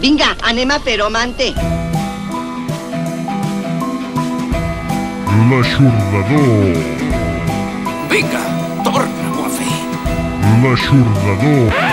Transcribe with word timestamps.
Vinga, 0.00 0.34
anem 0.42 0.70
a 0.70 0.78
fer-ho, 0.80 1.10
Mante. 1.10 1.52
L'aixordador. 5.50 6.76
Vinga, 8.08 8.42
torna-ho 8.84 9.44
a 9.44 9.50
fer. 9.58 9.74
L'aixordador. 10.62 11.68
Where's 11.68 11.89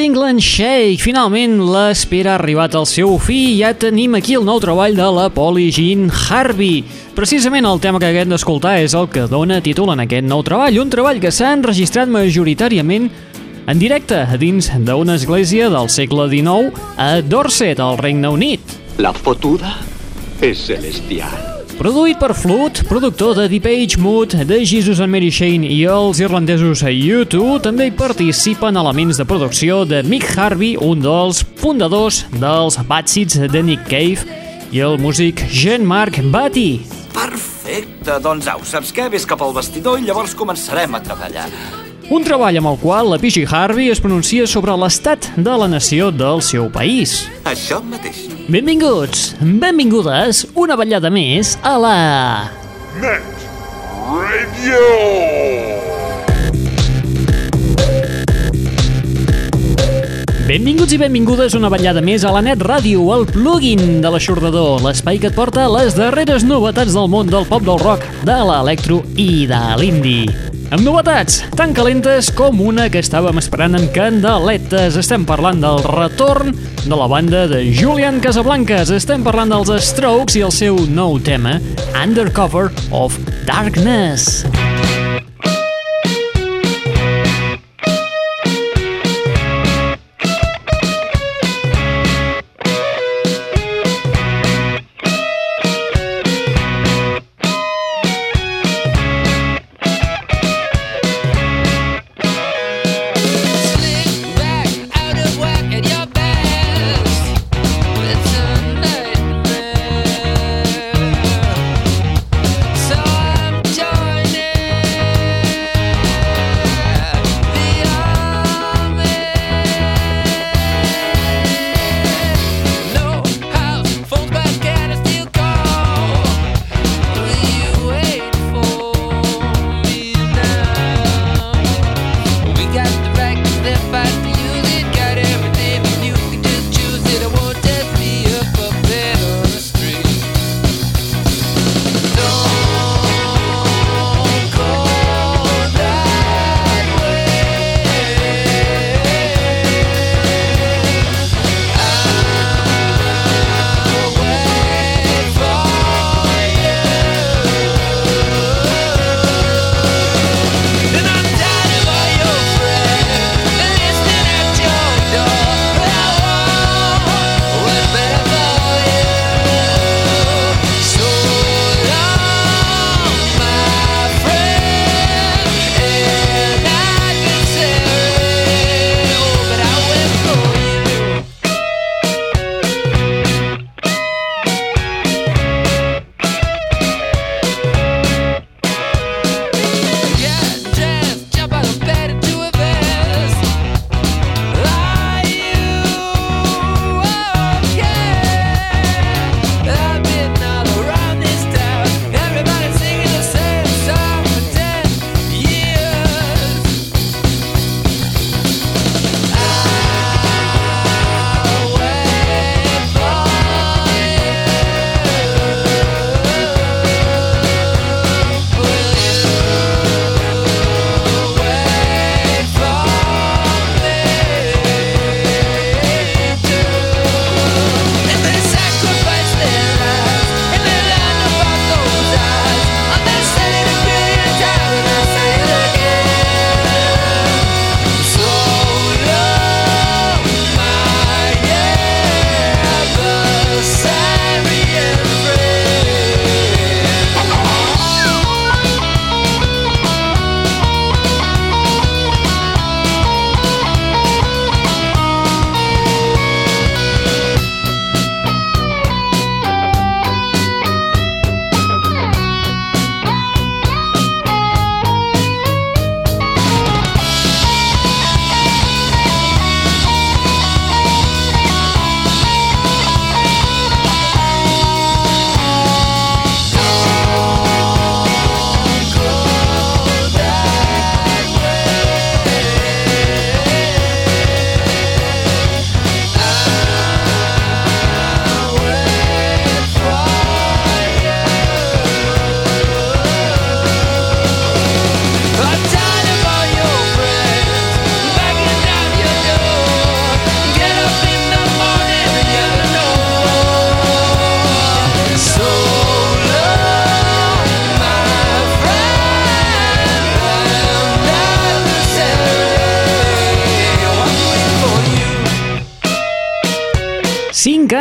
England 0.00 0.40
Shake. 0.40 1.02
Finalment 1.02 1.58
l'espera 1.68 2.32
ha 2.32 2.38
arribat 2.40 2.74
al 2.74 2.86
seu 2.88 3.18
fi 3.20 3.36
i 3.50 3.58
ja 3.60 3.74
tenim 3.76 4.16
aquí 4.16 4.34
el 4.38 4.46
nou 4.48 4.58
treball 4.62 4.96
de 4.96 5.08
la 5.12 5.28
Polly 5.34 5.68
Jean 5.74 6.08
Harvey. 6.08 6.80
Precisament 7.14 7.68
el 7.68 7.82
tema 7.84 8.00
que 8.00 8.08
haguem 8.08 8.32
d'escoltar 8.32 8.78
és 8.80 8.96
el 8.96 9.10
que 9.12 9.26
dona 9.30 9.60
títol 9.60 9.92
en 9.92 10.02
aquest 10.06 10.26
nou 10.26 10.42
treball, 10.46 10.80
un 10.80 10.90
treball 10.90 11.20
que 11.22 11.32
s'ha 11.34 11.52
enregistrat 11.58 12.10
majoritàriament 12.10 13.10
en 13.70 13.78
directe 13.78 14.24
a 14.24 14.40
dins 14.40 14.72
d'una 14.88 15.20
església 15.20 15.68
del 15.70 15.92
segle 15.92 16.30
XIX 16.32 16.72
a 16.96 17.20
Dorset, 17.20 17.78
al 17.78 18.00
Regne 18.00 18.32
Unit. 18.32 18.76
La 18.98 19.12
fotuda 19.12 19.76
es 20.40 20.66
celestial. 20.66 21.59
Produït 21.80 22.18
per 22.20 22.34
Flood, 22.36 22.82
productor 22.90 23.38
de 23.38 23.46
Deep 23.48 23.64
Age 23.64 23.96
Mood, 23.96 24.34
de 24.44 24.58
Jesus 24.68 24.98
and 25.00 25.08
Mary 25.08 25.30
Shane 25.32 25.64
i 25.64 25.78
els 25.88 26.20
irlandesos 26.20 26.82
a 26.84 26.92
U2, 26.92 27.62
també 27.64 27.86
hi 27.88 27.94
participen 27.96 28.76
elements 28.76 29.16
de 29.16 29.24
producció 29.24 29.80
de 29.88 30.02
Mick 30.04 30.28
Harvey, 30.36 30.74
un 30.76 31.00
dels 31.00 31.40
fundadors 31.56 32.26
dels 32.36 32.76
Bad 32.84 33.08
Seeds 33.08 33.40
de 33.48 33.64
Nick 33.64 33.88
Cave, 33.88 34.28
i 34.68 34.84
el 34.84 35.00
músic 35.00 35.40
Jean-Marc 35.48 36.20
Batty. 36.28 36.82
Perfecte, 37.16 38.20
doncs 38.20 38.52
au, 38.52 38.60
saps 38.60 38.92
què? 38.92 39.08
Ves 39.08 39.24
cap 39.24 39.40
al 39.40 39.56
vestidor 39.56 39.96
i 39.96 40.04
llavors 40.04 40.36
començarem 40.36 41.00
a 41.00 41.00
treballar. 41.08 41.48
Un 42.10 42.24
treball 42.26 42.56
amb 42.58 42.66
el 42.72 42.78
qual 42.82 43.06
la 43.12 43.20
P.G. 43.22 43.44
Harvey 43.46 43.86
es 43.92 44.00
pronuncia 44.02 44.42
sobre 44.50 44.74
l'estat 44.74 45.28
de 45.38 45.52
la 45.62 45.68
nació 45.70 46.08
del 46.10 46.42
seu 46.42 46.66
país. 46.66 47.20
Això 47.46 47.78
mateix. 47.86 48.24
Benvinguts, 48.50 49.36
benvingudes, 49.38 50.42
una 50.58 50.74
ballada 50.74 51.06
més 51.14 51.54
a 51.62 51.76
la... 51.78 51.94
Net 52.98 53.46
Radio. 54.10 54.82
Benvinguts 60.50 60.98
i 60.98 60.98
benvingudes 60.98 61.54
una 61.54 61.70
ballada 61.70 62.02
més 62.02 62.26
a 62.26 62.34
la 62.34 62.42
Net 62.42 62.58
Ràdio, 62.66 63.06
el 63.14 63.30
plugin 63.30 64.00
de 64.02 64.10
l'aixordador, 64.10 64.82
l'espai 64.82 65.22
que 65.22 65.30
et 65.30 65.38
porta 65.38 65.70
les 65.78 65.94
darreres 65.94 66.42
novetats 66.42 66.98
del 66.98 67.06
món 67.06 67.30
del 67.30 67.46
pop 67.46 67.62
del 67.62 67.78
rock, 67.86 68.02
de 68.26 68.42
l'electro 68.50 69.04
i 69.14 69.44
de 69.46 69.66
l'indie. 69.78 70.49
Amb 70.70 70.84
novetats 70.86 71.40
tan 71.58 71.72
calentes 71.74 72.28
com 72.38 72.60
una 72.62 72.84
que 72.94 73.00
estàvem 73.02 73.40
esperant 73.42 73.74
amb 73.74 73.90
candeletes. 73.90 74.94
Estem 75.00 75.24
parlant 75.26 75.58
del 75.64 75.82
retorn 75.82 76.54
de 76.84 76.94
la 76.94 77.08
banda 77.10 77.42
de 77.50 77.64
Julian 77.74 78.22
Casablancas. 78.22 78.94
Estem 78.94 79.26
parlant 79.26 79.50
dels 79.50 79.90
Strokes 79.90 80.38
i 80.38 80.46
el 80.46 80.54
seu 80.54 80.78
nou 80.94 81.18
tema, 81.26 81.58
Undercover 81.98 82.68
of 82.94 83.18
Darkness. 83.50 84.44
Slick 84.46 84.79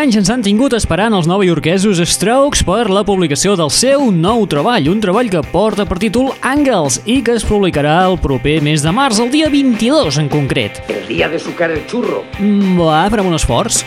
anys 0.10 0.24
ens 0.24 0.30
han 0.34 0.42
tingut 0.42 0.74
esperant 0.74 1.14
els 1.14 1.28
novaiorquesos 1.30 2.00
Strokes 2.10 2.64
per 2.66 2.88
la 2.90 3.04
publicació 3.06 3.52
del 3.60 3.70
seu 3.70 4.08
nou 4.10 4.48
treball, 4.50 4.88
un 4.90 5.04
treball 5.04 5.28
que 5.30 5.44
porta 5.52 5.86
per 5.86 6.00
títol 6.02 6.32
Angles 6.42 6.98
i 7.06 7.20
que 7.22 7.36
es 7.38 7.46
publicarà 7.46 8.00
el 8.08 8.18
proper 8.18 8.56
mes 8.66 8.82
de 8.82 8.90
març, 8.96 9.20
el 9.22 9.30
dia 9.30 9.52
22 9.54 10.18
en 10.24 10.32
concret. 10.34 10.80
El 10.90 11.06
día 11.12 11.30
de 11.30 11.38
sucar 11.38 11.70
el 11.70 11.84
churro. 11.86 12.24
Mm, 12.40 12.80
Va, 12.80 13.04
farem 13.14 13.30
un 13.30 13.38
esforç. 13.38 13.84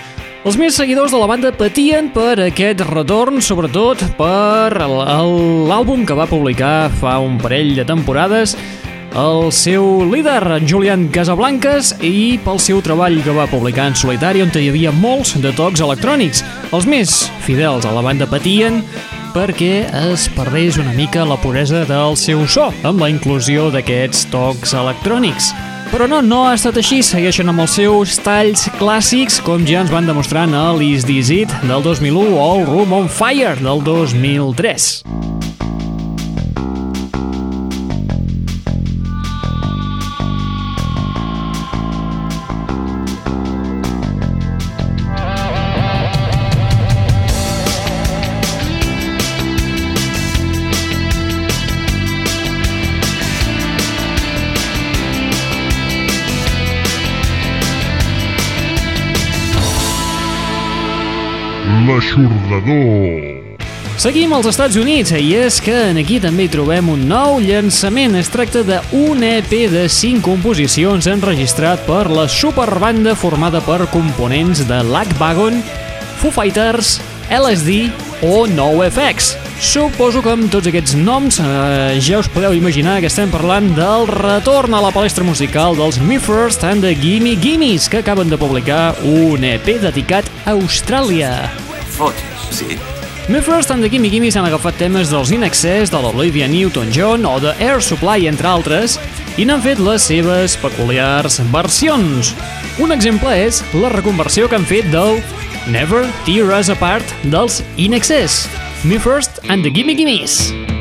Els 0.46 0.60
més 0.60 0.78
seguidors 0.78 1.10
de 1.10 1.18
la 1.18 1.26
banda 1.26 1.50
patien 1.50 2.12
per 2.14 2.36
aquest 2.46 2.84
retorn, 2.86 3.42
sobretot 3.42 4.06
per 4.14 4.78
l'àlbum 4.78 6.06
que 6.06 6.14
va 6.14 6.30
publicar 6.30 6.86
fa 7.02 7.18
un 7.18 7.34
parell 7.42 7.74
de 7.80 7.88
temporades 7.88 8.54
el 9.14 9.50
seu 9.52 10.04
líder, 10.08 10.42
en 10.56 10.68
Julián 10.68 11.08
Casablancas, 11.12 11.92
i 12.00 12.38
pel 12.44 12.60
seu 12.62 12.80
treball 12.84 13.18
que 13.24 13.34
va 13.36 13.48
publicar 13.50 13.90
en 13.90 13.96
solitari, 13.98 14.42
on 14.44 14.52
hi 14.56 14.68
havia 14.70 14.92
molts 14.92 15.34
de 15.42 15.52
tocs 15.56 15.82
electrònics. 15.84 16.42
Els 16.72 16.86
més 16.88 17.16
fidels 17.44 17.84
a 17.84 17.92
la 17.92 18.04
banda 18.04 18.28
patien 18.30 18.82
perquè 19.32 19.88
es 20.12 20.28
perdés 20.36 20.76
una 20.80 20.92
mica 20.92 21.24
la 21.24 21.38
puresa 21.40 21.84
del 21.88 22.16
seu 22.20 22.44
so, 22.46 22.70
amb 22.84 23.00
la 23.00 23.10
inclusió 23.12 23.70
d'aquests 23.72 24.26
tocs 24.32 24.74
electrònics. 24.76 25.52
Però 25.92 26.06
no, 26.08 26.22
no 26.24 26.46
ha 26.48 26.54
estat 26.56 26.78
així, 26.80 27.02
segueixen 27.04 27.52
amb 27.52 27.64
els 27.64 27.76
seus 27.76 28.16
talls 28.24 28.64
clàssics, 28.78 29.42
com 29.44 29.66
ja 29.68 29.82
ens 29.84 29.92
van 29.92 30.08
demostrant 30.08 30.56
a 30.56 30.70
l'Is 30.78 31.04
This 31.08 31.32
It 31.34 31.52
del 31.66 31.84
2001 31.84 32.32
o 32.32 32.48
el 32.54 32.66
Room 32.70 32.96
on 33.02 33.12
Fire 33.12 33.58
del 33.60 33.84
2003. 33.84 35.31
L'aixordador. 62.62 63.42
Seguim 64.00 64.32
als 64.32 64.48
Estats 64.48 64.76
Units 64.80 65.12
i 65.14 65.34
és 65.36 65.60
que 65.62 65.74
en 65.90 65.98
aquí 66.00 66.16
també 66.18 66.48
trobem 66.50 66.88
un 66.90 67.04
nou 67.06 67.36
llançament. 67.44 68.16
Es 68.18 68.30
tracta 68.32 68.64
d'un 68.64 69.22
EP 69.22 69.52
de 69.70 69.84
5 69.86 70.24
composicions 70.24 71.06
enregistrat 71.06 71.84
per 71.86 72.08
la 72.10 72.26
superbanda 72.26 73.14
formada 73.14 73.60
per 73.62 73.86
components 73.92 74.64
de 74.66 74.80
Lagwagon, 74.88 75.60
Foo 76.22 76.32
Fighters, 76.32 77.00
LSD 77.30 77.92
o 78.26 78.46
NoFX. 78.48 79.36
Suposo 79.62 80.22
que 80.24 80.32
amb 80.32 80.50
tots 80.50 80.66
aquests 80.66 80.96
noms 80.98 81.38
eh, 81.38 82.00
ja 82.02 82.18
us 82.18 82.30
podeu 82.32 82.56
imaginar 82.56 82.98
que 82.98 83.10
estem 83.12 83.30
parlant 83.30 83.68
del 83.76 84.08
retorn 84.10 84.74
a 84.74 84.82
la 84.82 84.90
palestra 84.90 85.22
musical 85.22 85.78
dels 85.78 86.00
Me 86.02 86.18
First 86.18 86.66
and 86.66 86.82
the 86.82 86.96
Gimme 86.98 87.36
Gimmes, 87.38 87.86
que 87.88 88.02
acaben 88.02 88.32
de 88.32 88.40
publicar 88.40 88.96
un 89.06 89.46
EP 89.46 89.76
dedicat 89.84 90.26
a 90.42 90.56
Austràlia. 90.56 91.61
Fotis, 92.02 92.48
sí? 92.50 92.78
Me 93.28 93.40
First 93.40 93.70
and 93.70 93.84
the 93.84 93.88
Gimme 93.88 94.10
Gimmes 94.10 94.34
han 94.34 94.48
agafat 94.48 94.74
temes 94.80 95.12
dels 95.12 95.30
In 95.30 95.44
Excess, 95.46 95.92
de 95.92 96.00
l'Olivia 96.02 96.48
Newton-John 96.50 97.22
o 97.28 97.36
de 97.38 97.52
Air 97.62 97.78
Supply, 97.78 98.26
entre 98.26 98.50
altres, 98.50 98.96
i 99.38 99.46
n'han 99.46 99.62
fet 99.62 99.78
les 99.78 100.02
seves 100.10 100.56
peculiars 100.58 101.38
versions. 101.54 102.34
Un 102.82 102.90
exemple 102.90 103.30
és 103.38 103.62
la 103.78 103.92
reconversió 103.94 104.50
que 104.50 104.58
han 104.58 104.66
fet 104.66 104.90
del 104.90 105.22
Never 105.70 106.02
Tear 106.26 106.50
Us 106.58 106.74
Apart 106.74 107.06
dels 107.22 107.62
In 107.78 107.94
Excess. 107.94 108.48
Me 108.82 108.98
First 108.98 109.38
and 109.46 109.62
the 109.62 109.70
Gimme 109.70 109.94
Gimmes. 109.94 110.71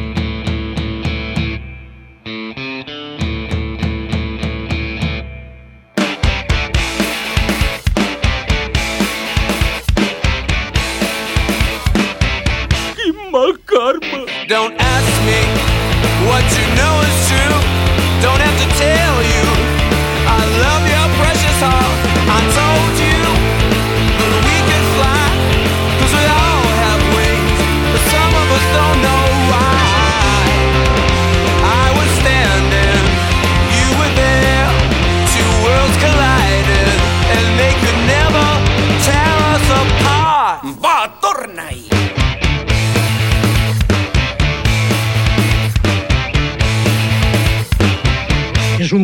Don't 14.52 14.76
ask 14.78 15.14
me 15.24 15.40
what 16.28 16.44
you 16.60 16.76
know 16.76 17.01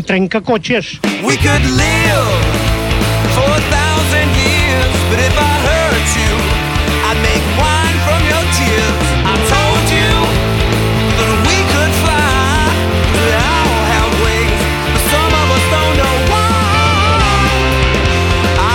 És 0.07 0.13
trencacotxes. 0.13 0.99
We 1.25 1.35
could 1.35 1.65
live 1.83 2.31
for 3.35 3.43
a 3.43 3.63
thousand 3.75 4.29
years, 4.39 4.95
but 5.09 5.19
if 5.19 5.35
I 5.35 5.53
hurt 5.67 6.07
you, 6.15 6.33
I'd 7.07 7.19
make 7.19 7.43
wine 7.59 7.97
from 8.07 8.21
your 8.31 8.45
tears. 8.55 9.07
I 9.27 9.35
told 9.51 9.83
you 9.91 10.11
that 11.17 11.31
we 11.47 11.57
could 11.73 11.93
fly, 12.03 12.71
we 13.19 13.35
all 13.35 13.79
have 13.93 14.11
wings, 14.23 14.63
but 14.93 15.03
some 15.11 15.31
of 15.41 15.47
us 15.57 15.65
don't 15.75 15.95
know 15.99 16.17
why. 16.31 16.55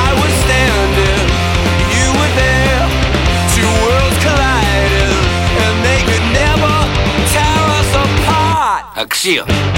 I 0.05 0.09
was 0.21 0.33
standing, 0.45 1.23
you 1.97 2.09
were 2.13 2.33
there, 2.45 2.85
two 3.57 3.73
worlds 3.81 4.19
collided, 4.21 5.17
and 5.65 5.75
they 5.81 6.01
could 6.09 6.27
never 6.45 6.75
tear 7.33 7.63
us 7.81 7.91
apart. 8.05 8.85
Acció! 9.01 9.72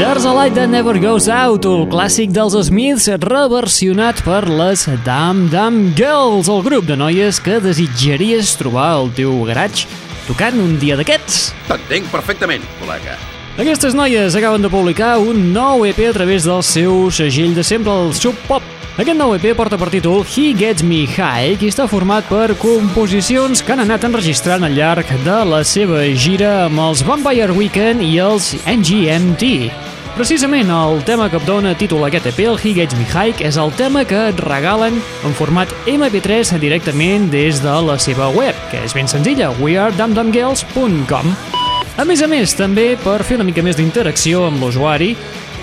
Was 0.00 0.24
a 0.24 0.32
Light 0.32 0.54
That 0.54 0.70
Never 0.70 0.98
Goes 0.98 1.26
Out, 1.28 1.66
el 1.68 1.82
clàssic 1.92 2.30
dels 2.32 2.54
Smiths 2.70 3.04
reversionat 3.20 4.22
per 4.24 4.46
les 4.48 4.86
Dam 5.04 5.42
Dam 5.52 5.76
Girls, 5.98 6.48
el 6.48 6.62
grup 6.64 6.86
de 6.88 6.96
noies 6.96 7.36
que 7.44 7.58
desitjaries 7.60 8.54
trobar 8.56 8.86
al 8.94 9.12
teu 9.18 9.34
garatge 9.50 9.84
tocant 10.24 10.56
un 10.62 10.78
dia 10.80 10.96
d'aquests. 10.96 11.50
T'entenc 11.68 12.08
perfectament, 12.14 12.64
col·lega. 12.80 13.18
Aquestes 13.58 13.94
noies 13.94 14.36
acaben 14.38 14.62
de 14.62 14.70
publicar 14.70 15.18
un 15.18 15.52
nou 15.52 15.84
EP 15.84 15.98
a 16.08 16.12
través 16.14 16.44
del 16.46 16.62
seu 16.62 17.10
segell 17.10 17.54
de 17.54 17.64
sempre, 17.66 17.92
el 17.92 18.14
Sub 18.14 18.38
Pop. 18.46 18.62
Aquest 18.96 19.18
nou 19.18 19.34
EP 19.34 19.50
porta 19.58 19.78
per 19.80 19.90
títol 19.90 20.22
He 20.22 20.52
Gets 20.56 20.84
Me 20.86 21.02
High 21.02 21.58
i 21.60 21.68
està 21.68 21.88
format 21.90 22.26
per 22.30 22.54
composicions 22.60 23.62
que 23.64 23.74
han 23.74 23.82
anat 23.84 24.06
enregistrant 24.06 24.64
al 24.64 24.76
llarg 24.78 25.10
de 25.26 25.38
la 25.50 25.62
seva 25.66 26.04
gira 26.14 26.66
amb 26.68 26.82
els 26.86 27.02
Vampire 27.04 27.52
Weekend 27.56 28.04
i 28.06 28.18
els 28.22 28.54
NGMT. 28.64 29.70
Precisament 30.16 30.70
el 30.74 31.04
tema 31.06 31.30
que 31.30 31.40
dona 31.46 31.74
títol 31.78 32.04
a 32.04 32.10
aquest 32.10 32.30
EP, 32.32 32.42
el 32.46 32.58
He 32.58 32.74
Gets 32.78 32.98
Me 32.98 33.06
High, 33.06 33.44
és 33.46 33.58
el 33.60 33.72
tema 33.78 34.04
que 34.04 34.28
et 34.30 34.44
regalen 34.46 34.98
en 34.98 35.38
format 35.38 35.72
MP3 35.90 36.58
directament 36.62 37.30
des 37.32 37.62
de 37.64 37.78
la 37.86 37.98
seva 37.98 38.30
web, 38.34 38.54
que 38.70 38.84
és 38.84 38.94
ben 38.96 39.10
senzilla, 39.10 39.52
wearedumdumgirls.com. 39.62 41.59
A 42.00 42.04
més 42.08 42.22
a 42.24 42.26
més, 42.32 42.54
també 42.56 42.94
per 42.96 43.18
fer 43.28 43.36
una 43.36 43.44
mica 43.44 43.60
més 43.60 43.76
d'interacció 43.76 44.46
amb 44.46 44.62
l'usuari, 44.64 45.10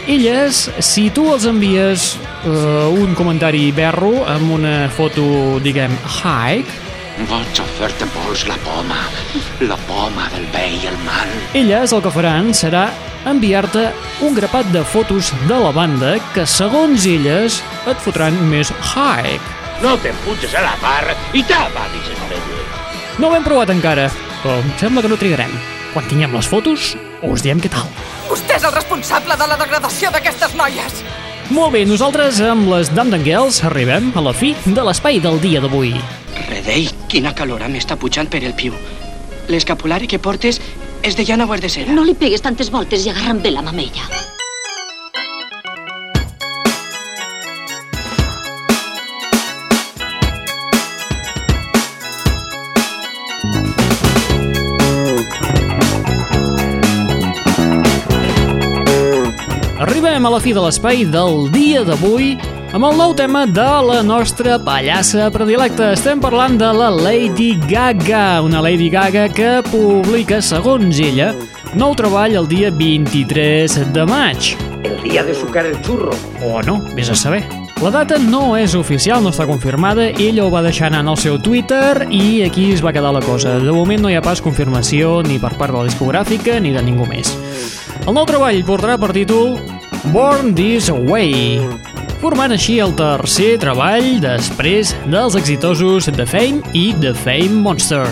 elles, 0.05 0.59
si 0.85 1.07
tu 1.09 1.23
els 1.33 1.47
envies 1.49 2.03
uh, 2.45 2.91
un 2.93 3.15
comentari 3.17 3.71
berro 3.73 4.11
amb 4.29 4.51
una 4.59 4.75
foto, 4.93 5.23
diguem, 5.65 5.95
hike, 6.19 6.83
Vaig 7.25 7.57
a 7.57 7.63
fer-te 7.79 8.05
pols 8.13 8.43
la 8.45 8.53
poma, 8.61 8.99
la 9.65 9.77
poma 9.87 10.27
del 10.35 10.43
bé 10.53 10.67
i 10.75 10.85
el 10.85 10.99
mal. 11.01 11.31
elles 11.57 11.95
el 11.97 12.03
que 12.05 12.11
faran 12.13 12.51
serà 12.53 12.83
enviar-te 13.25 13.87
un 14.27 14.37
grapat 14.37 14.69
de 14.75 14.83
fotos 14.85 15.31
de 15.49 15.57
la 15.57 15.71
banda 15.73 16.11
que, 16.35 16.45
segons 16.45 17.07
elles, 17.09 17.57
et 17.89 18.03
fotran 18.05 18.37
més 18.51 18.69
hike. 18.69 19.55
No 19.81 19.95
t'empujes 20.05 20.53
a 20.53 20.61
la 20.67 20.75
barra 20.83 21.17
i 21.33 21.41
tapa, 21.49 21.89
dices 21.95 22.21
medio. 22.29 22.61
No 23.17 23.31
ho 23.31 23.39
hem 23.39 23.49
provat 23.49 23.73
encara, 23.73 24.05
però 24.43 24.59
em 24.61 24.69
sembla 24.77 25.01
que 25.01 25.11
no 25.15 25.17
trigarem. 25.17 25.57
Quan 25.97 26.05
tinguem 26.05 26.35
les 26.37 26.45
fotos, 26.45 26.91
us 27.25 27.41
diem 27.41 27.57
què 27.57 27.71
tal. 27.73 27.87
Vostè 28.27 28.59
és 28.59 28.65
el 28.67 28.75
responsable 28.75 29.33
de 29.33 29.47
la 29.49 29.55
degradació 29.57 30.11
d'aquestes 30.13 30.53
noies. 30.53 30.99
Molt 31.49 31.73
bé, 31.73 31.81
nosaltres 31.89 32.37
amb 32.45 32.69
les 32.69 32.93
Damn 32.93 33.17
Girls 33.25 33.63
arribem 33.65 34.11
a 34.13 34.21
la 34.21 34.35
fi 34.37 34.53
de 34.67 34.85
l'espai 34.85 35.17
del 35.25 35.41
dia 35.41 35.57
d'avui. 35.57 35.95
Redei, 36.51 36.85
quina 37.09 37.33
calor 37.33 37.65
m'està 37.65 37.97
pujant 37.97 38.29
per 38.29 38.45
el 38.45 38.53
piu. 38.53 38.77
L'escapulari 39.49 40.05
que 40.05 40.21
portes 40.21 40.61
és 41.01 41.17
de 41.17 41.25
llana 41.25 41.49
o 41.49 41.57
és 41.57 41.65
de 41.65 41.73
cera? 41.79 41.97
No 41.97 42.05
li 42.05 42.13
pegues 42.13 42.45
tantes 42.45 42.69
voltes 42.69 43.01
i 43.01 43.09
agarra'n 43.09 43.41
bé 43.41 43.57
la 43.57 43.65
mamella. 43.65 44.36
Arribem 59.87 60.25
a 60.27 60.29
la 60.33 60.39
fi 60.43 60.51
de 60.51 60.59
l'espai 60.59 61.05
del 61.07 61.45
dia 61.53 61.79
d'avui 61.87 62.33
amb 62.75 62.83
el 62.89 62.97
nou 62.99 63.13
tema 63.15 63.45
de 63.47 63.67
la 63.87 64.01
nostra 64.03 64.57
pallassa 64.59 65.29
predilecta. 65.31 65.93
Estem 65.95 66.19
parlant 66.19 66.57
de 66.59 66.67
la 66.75 66.89
Lady 66.91 67.53
Gaga, 67.69 68.41
una 68.43 68.59
Lady 68.65 68.89
Gaga 68.91 69.29
que 69.31 69.61
publica, 69.69 70.41
segons 70.43 70.99
ella, 70.99 71.29
nou 71.79 71.95
treball 71.95 72.35
el 72.35 72.49
dia 72.51 72.67
23 72.75 73.77
de 73.95 74.03
maig. 74.11 74.49
El 74.83 74.99
día 75.05 75.23
de 75.23 75.33
sucar 75.33 75.63
el 75.65 75.79
churro. 75.87 76.11
O 76.43 76.59
no, 76.67 76.81
vés 76.91 77.07
a 77.09 77.15
saber. 77.15 77.45
La 77.79 77.93
data 77.93 78.19
no 78.19 78.57
és 78.57 78.75
oficial, 78.75 79.23
no 79.23 79.31
està 79.31 79.47
confirmada, 79.47 80.09
ella 80.09 80.43
ho 80.43 80.51
va 80.51 80.65
deixar 80.65 80.91
anar 80.91 81.05
en 81.05 81.13
el 81.13 81.21
seu 81.21 81.39
Twitter 81.39 82.09
i 82.11 82.41
aquí 82.43 82.73
es 82.73 82.83
va 82.83 82.91
quedar 82.91 83.15
la 83.15 83.23
cosa. 83.23 83.55
De 83.63 83.71
moment 83.71 84.03
no 84.03 84.11
hi 84.11 84.19
ha 84.19 84.25
pas 84.25 84.43
confirmació 84.43 85.21
ni 85.23 85.39
per 85.39 85.55
part 85.55 85.71
de 85.71 85.79
la 85.79 85.87
discogràfica 85.87 86.59
ni 86.59 86.75
de 86.75 86.83
ningú 86.83 87.07
més. 87.07 87.31
El 88.03 88.15
nou 88.15 88.27
treball 88.27 88.59
portarà 88.67 88.99
per 88.99 89.13
títol 89.15 89.55
Born 90.13 90.53
This 90.55 90.89
Way, 90.89 91.59
formant 92.21 92.51
així 92.55 92.79
el 92.83 92.93
tercer 92.97 93.57
treball 93.61 94.21
després 94.23 94.95
dels 95.11 95.35
exitosos 95.39 96.05
The 96.09 96.25
Fame 96.29 96.57
i 96.77 96.85
The 97.01 97.13
Fame 97.25 97.55
Monster. 97.65 98.05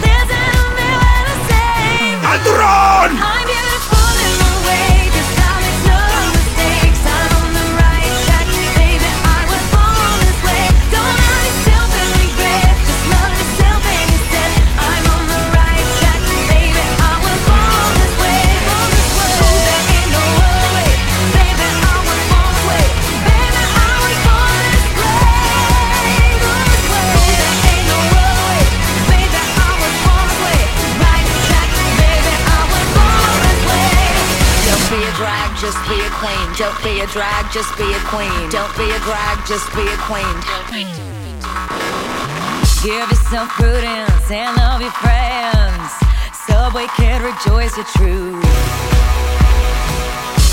Listen 0.00 0.40
to 0.56 0.64
me 0.78 0.88
when 1.02 1.22
I 1.32 1.36
say, 1.50 2.16
¡Alturrón! 2.32 3.41
just 37.52 37.76
be 37.76 37.84
a 37.84 38.00
queen. 38.08 38.48
Don't 38.48 38.74
be 38.78 38.88
a 38.88 38.98
bride, 39.00 39.38
just 39.46 39.68
be 39.76 39.82
a 39.84 39.96
queen. 40.08 40.36
Give 42.82 43.06
yourself 43.10 43.48
prudence 43.50 44.30
and 44.30 44.56
love 44.56 44.80
your 44.80 44.90
friends. 44.92 45.92
Subway 46.46 46.86
can 46.96 47.22
rejoice 47.22 47.76
your 47.76 47.84
truth. 47.96 48.42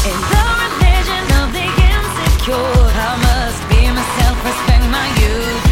In 0.03 0.19
the 0.27 0.45
religion 0.59 1.25
of 1.39 1.47
the 1.55 1.67
insecure, 1.87 2.55
I 2.55 3.15
must 3.23 3.61
be 3.69 3.87
myself, 3.87 4.43
respect 4.43 4.83
my 4.91 5.07
youth. 5.21 5.68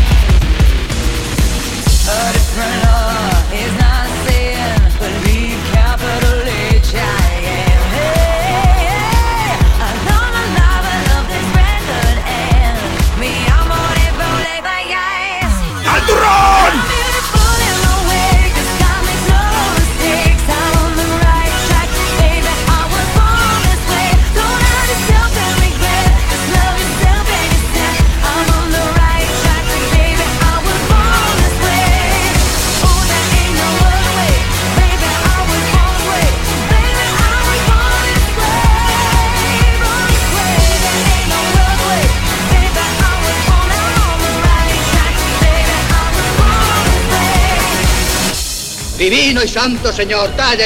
y 49.43 49.47
santo 49.47 49.91
Señor, 49.91 50.29
talla 50.35 50.65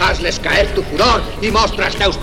hazles 0.00 0.38
caer 0.40 0.74
tu 0.74 0.82
furor 0.82 1.22
y 1.40 1.50
teus. 1.50 2.18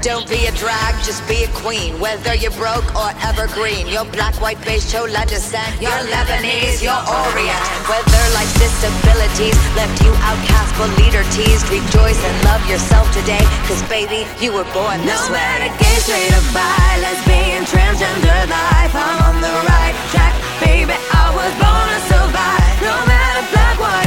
Don't 0.00 0.28
be 0.28 0.46
a 0.46 0.52
drag, 0.52 0.94
just 1.04 1.26
be 1.28 1.44
a 1.44 1.48
queen. 1.48 1.98
Whether 2.00 2.34
you're 2.34 2.52
broke 2.52 2.84
or 2.94 3.08
evergreen, 3.24 3.88
you're 3.88 4.04
black, 4.04 4.34
white, 4.40 4.60
beige, 4.64 4.84
chola 4.90 5.24
descent, 5.26 5.80
you're 5.80 6.04
Lebanese, 6.12 6.82
you're 6.84 6.92
Orient. 6.92 7.64
Whether 7.88 8.24
life's 8.36 8.52
disabilities 8.60 9.56
left 9.76 9.96
you 10.04 10.12
outcast 10.24 10.72
but 10.76 10.92
leader 11.00 11.24
teased, 11.32 11.68
rejoice 11.68 12.20
and 12.20 12.36
love 12.44 12.64
yourself 12.68 13.08
today, 13.12 13.44
cause 13.64 13.82
baby, 13.88 14.28
you 14.40 14.52
were 14.52 14.68
born 14.76 15.00
this 15.04 15.20
no 15.28 15.32
way. 15.32 15.40
No 15.40 15.68
matter 15.68 15.72
gay, 15.80 15.98
straight 16.04 16.32
or 16.36 16.44
bi, 16.52 17.00
lesbian, 17.00 17.64
transgender 17.64 18.40
life, 18.48 18.92
I'm 18.92 19.18
on 19.24 19.36
the 19.40 19.54
right 19.68 19.96
track, 20.12 20.34
baby, 20.60 20.96
I 21.12 21.32
was 21.32 21.52
born 21.60 21.86
to 21.92 22.00
survive. 22.12 22.76
No 22.84 22.96
matter 23.08 23.23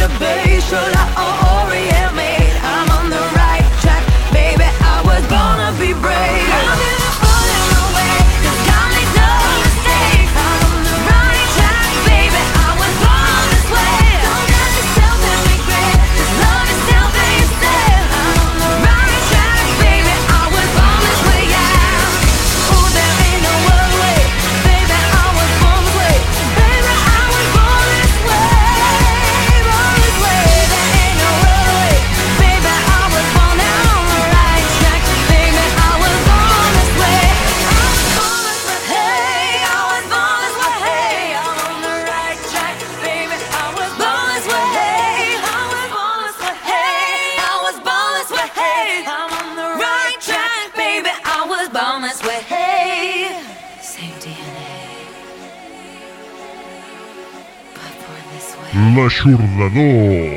observation, 0.08 0.78
I 1.18 1.68
orient. 1.68 2.07
eixordador. 59.32 60.37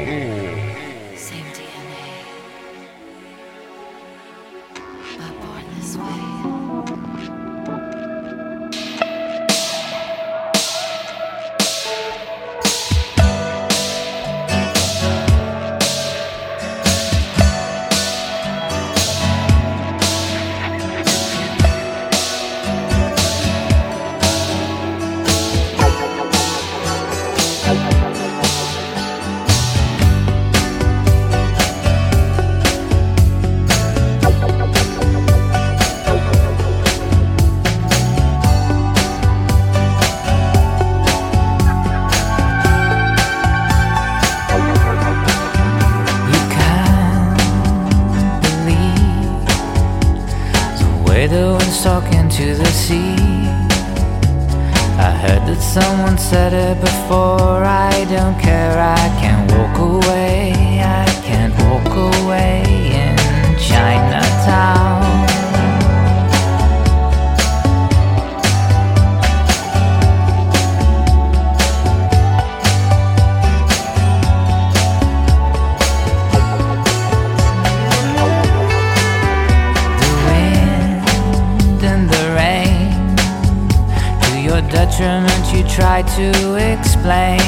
try 85.74 86.02
to 86.02 86.54
explain. 86.56 87.40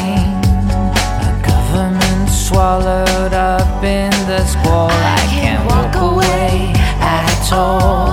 A 1.29 1.43
government 1.45 2.29
swallowed 2.31 3.35
up 3.35 3.83
in 3.83 4.11
the 4.27 4.45
squall. 4.45 4.91
I, 4.91 5.27
can't, 5.29 5.65
walk 5.67 5.95
away 5.97 6.73
at 7.01 7.53
all. 7.53 8.12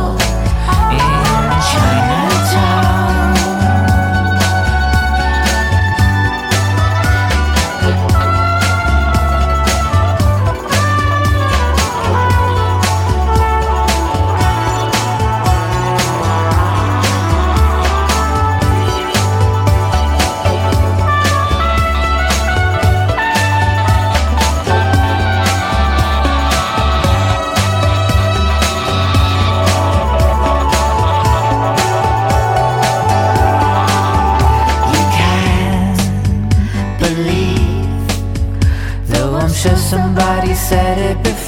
said 40.70 41.00
it 41.00 41.24
before. 41.24 41.39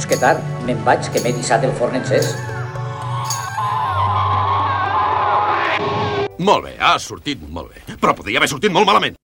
Collons, 0.00 0.06
que 0.06 0.16
tard. 0.16 0.40
Me'n 0.66 0.80
vaig, 0.84 1.08
que 1.12 1.20
m'he 1.20 1.32
dissat 1.36 1.64
el 1.64 1.72
forn 1.76 1.96
encès. 2.00 2.32
Molt 6.40 6.64
bé, 6.64 6.76
ha 6.80 6.96
sortit 6.98 7.40
molt 7.48 7.68
bé. 7.74 7.96
Però 8.00 8.14
podria 8.16 8.40
haver 8.40 8.48
sortit 8.48 8.72
molt 8.72 8.86
malament. 8.86 9.16